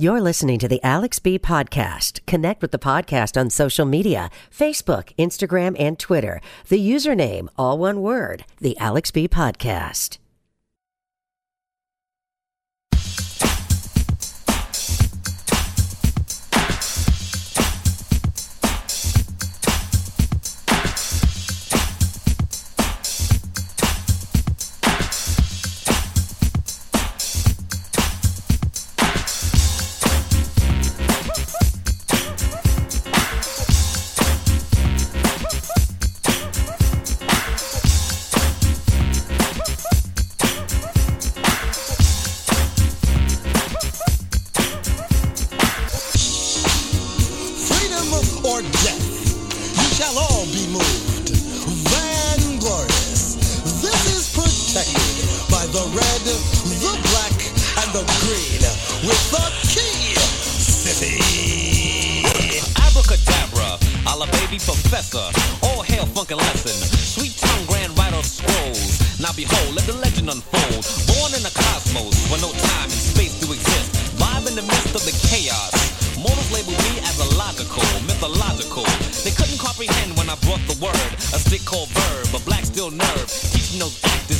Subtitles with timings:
[0.00, 2.24] You're listening to the Alex B podcast.
[2.24, 6.40] Connect with the podcast on social media, Facebook, Instagram, and Twitter.
[6.70, 10.16] The username, all one word, the Alex B podcast.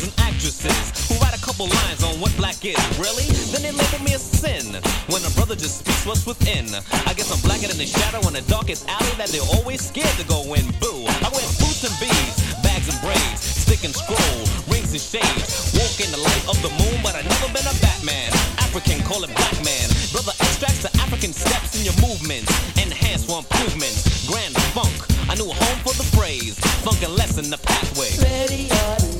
[0.01, 2.79] actors and actresses who write a couple lines on what black is.
[2.99, 3.29] Really?
[3.53, 6.67] Then they label me a sin when a brother just speaks what's within.
[7.07, 10.15] I guess I'm blacker than the shadow in the darkest alley that they're always scared
[10.17, 10.65] to go in.
[10.81, 11.05] Boo!
[11.07, 14.41] I wear boots and beads, bags and braids, stick and scroll,
[14.73, 15.75] rings and shades.
[15.77, 18.31] Walk in the light of the moon, but I've never been a Batman.
[18.65, 19.89] African, call it black man.
[20.13, 22.49] Brother extracts the African steps in your movements.
[22.81, 23.95] Enhance for improvement.
[24.25, 24.95] Grand funk.
[25.29, 26.57] I knew a home for the phrase.
[26.87, 28.11] Funk and lesson the pathway.
[28.23, 29.20] Ready or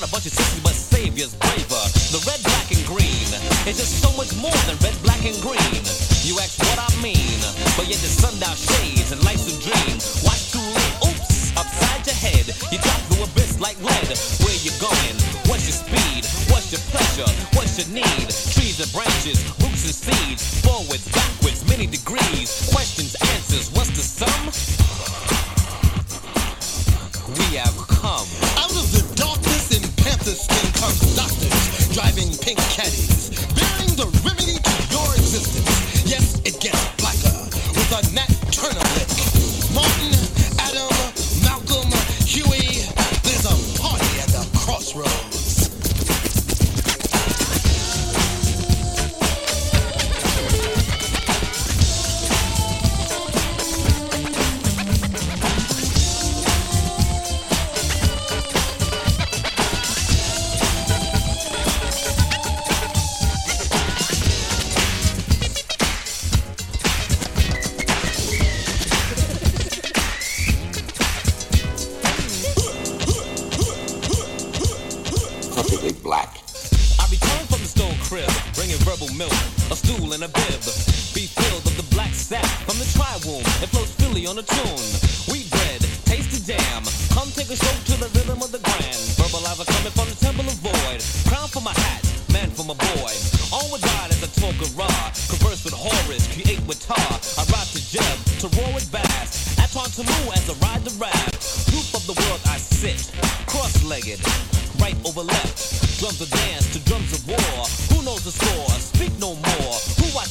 [0.00, 1.82] not a bunch of sissy, but saviors braver.
[2.14, 3.26] The red, black, and green
[3.66, 4.77] is just so much more than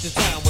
[0.10, 0.47] the time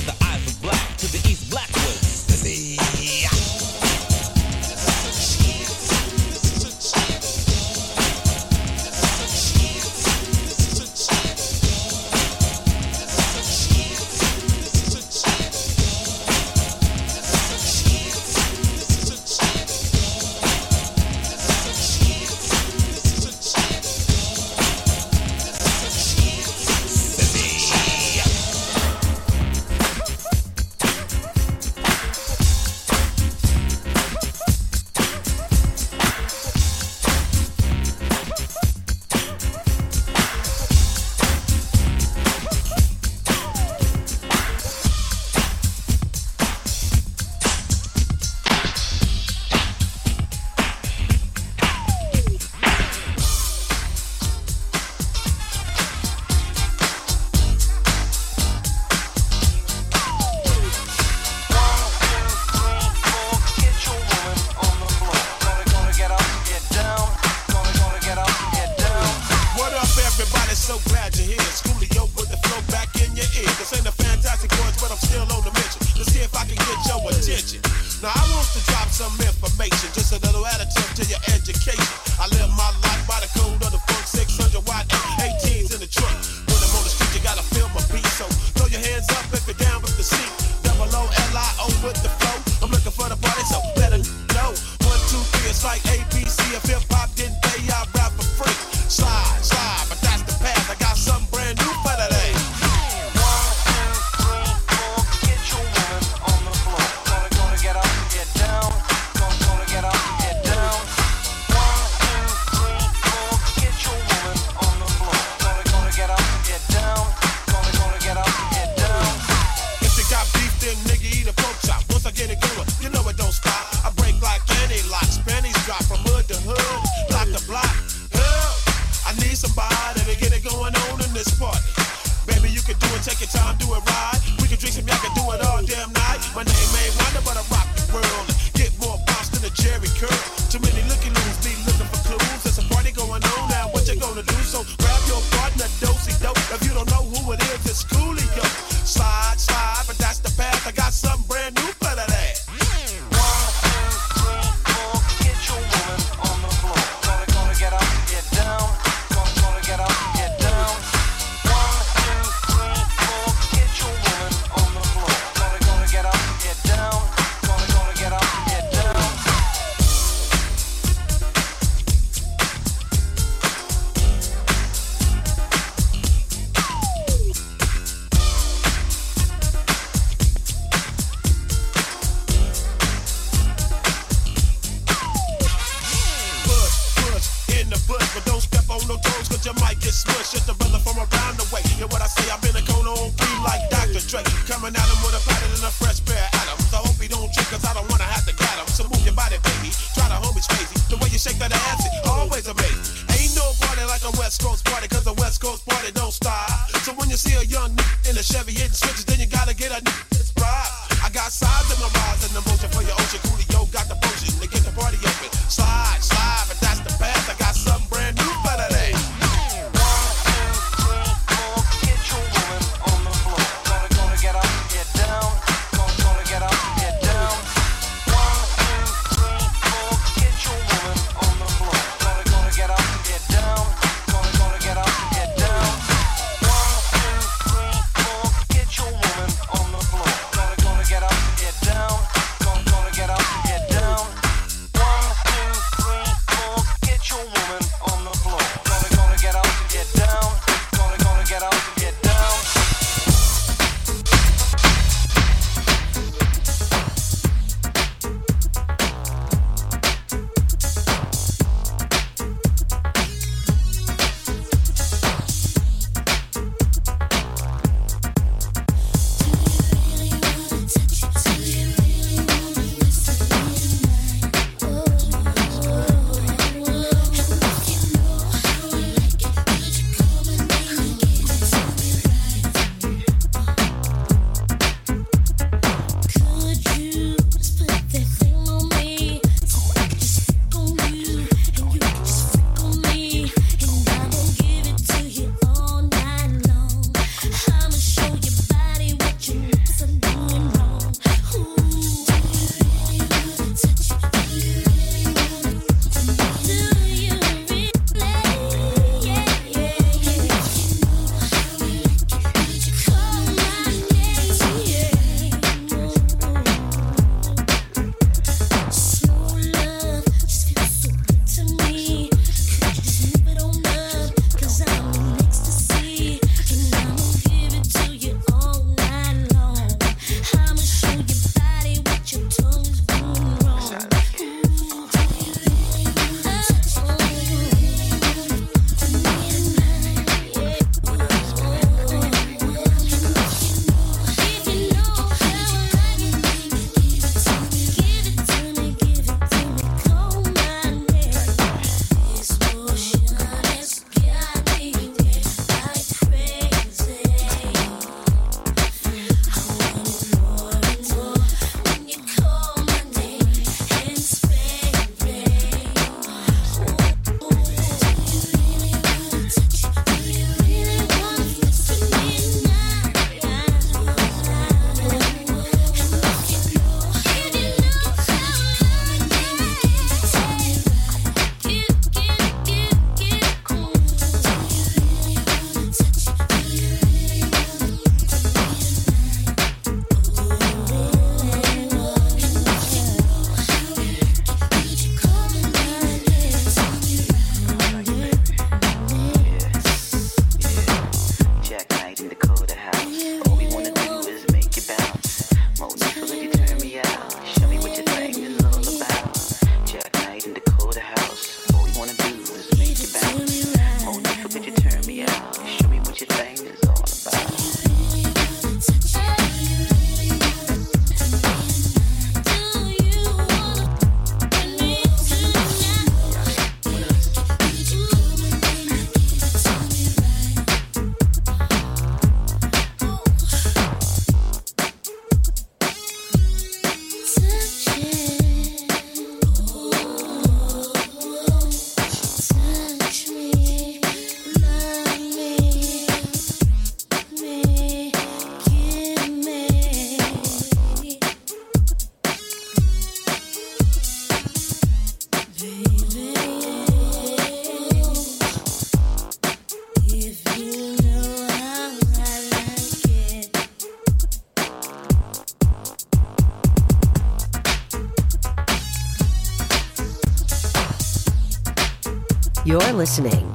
[472.87, 473.26] listening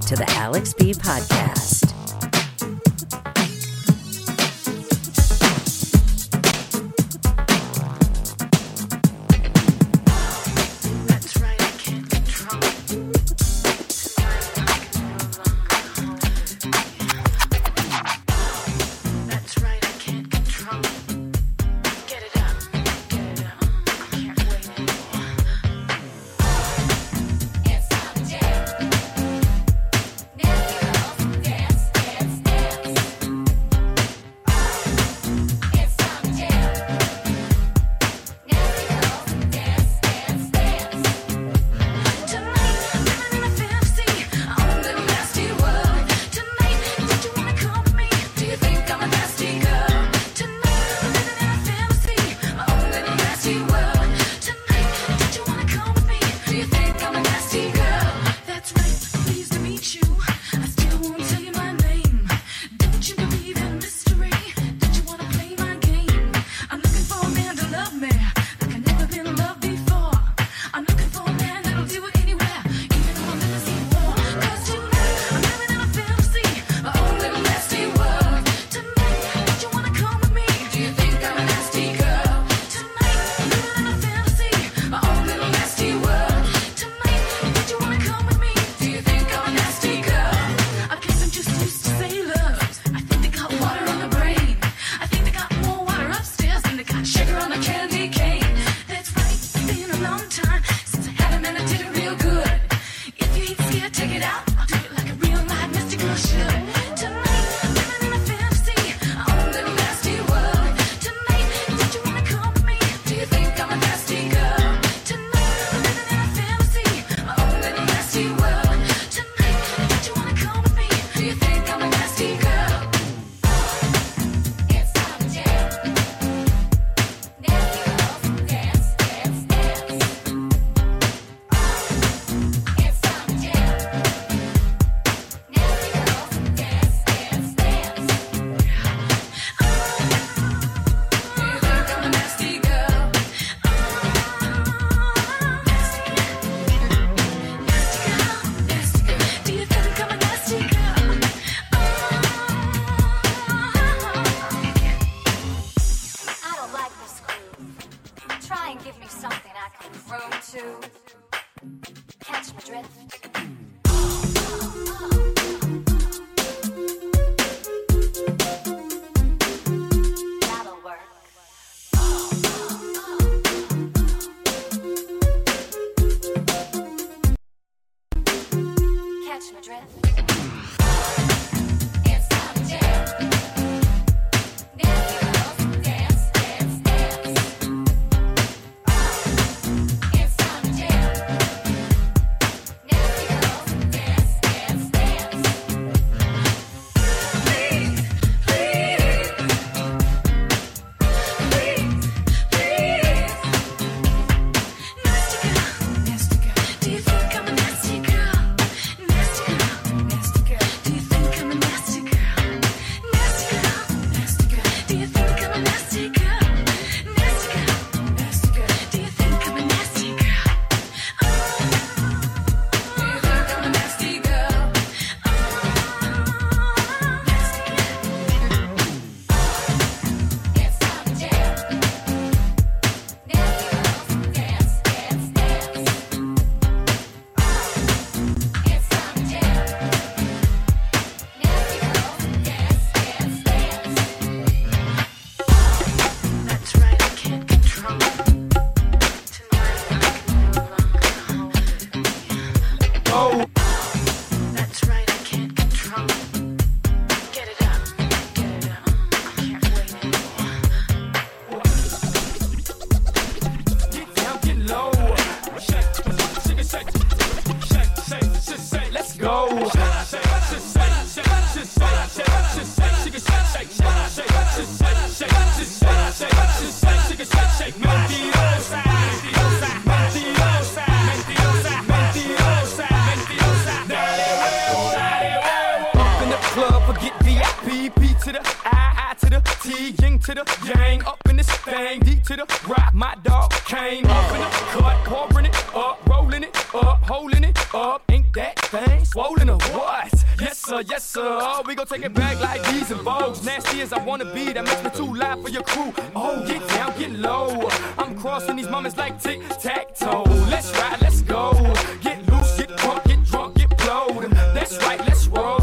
[289.21, 292.93] To the T, Ying to the Yang, up in this thing, D to the rock,
[292.95, 297.75] my dog came up in the cut, pouring it up, rolling it up, holding it
[297.75, 300.13] up, ain't that thing swollen or what?
[300.41, 301.39] Yes, sir, yes, sir.
[301.41, 303.45] Oh, we gon' take it back like these and Vogues.
[303.45, 305.93] Nasty as I wanna be, that makes me too loud for your crew.
[306.17, 307.69] Oh, get down, get low.
[307.99, 310.25] I'm crossing these moments like tic tac toe.
[310.51, 311.53] Let's ride, let's go.
[312.01, 314.31] Get loose, get drunk, get drunk, get blowed.
[314.33, 315.62] That's right, let's roll.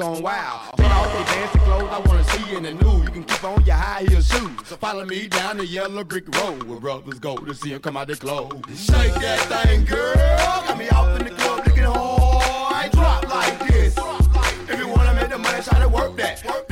[0.00, 0.80] Gone wild.
[0.80, 3.04] Off they fancy clothes, I wanna see you in the nude.
[3.04, 4.58] You can keep on your high heel shoes.
[4.80, 8.06] Follow me down the yellow brick road where brothers go to see them come out
[8.06, 8.64] their clothes.
[8.82, 10.14] Shake that thing, girl.
[10.16, 12.90] Got me off in the club looking hard.
[12.92, 13.94] Drop like this.
[14.70, 16.69] If you wanna make the money, try to work that.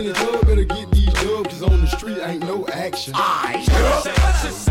[0.00, 3.12] In the club, better get these dubs, cause on the street ain't no action.
[3.14, 4.69] I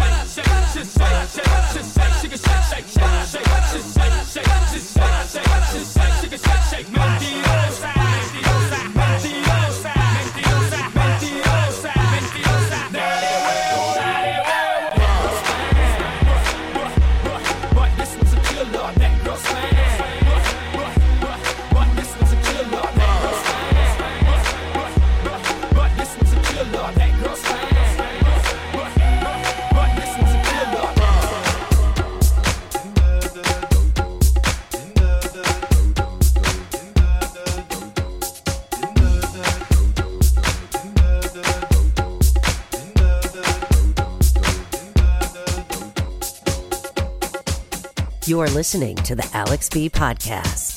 [48.40, 50.69] You are listening to the Alex B Podcast.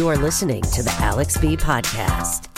[0.00, 2.49] You are listening to the Alex B Podcast.